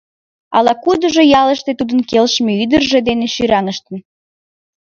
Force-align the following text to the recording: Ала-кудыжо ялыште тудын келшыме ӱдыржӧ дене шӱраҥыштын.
Ала-кудыжо 0.57 1.23
ялыште 1.41 1.71
тудын 1.79 1.99
келшыме 2.09 2.53
ӱдыржӧ 2.63 2.99
дене 3.09 3.27
шӱраҥыштын. 3.35 3.95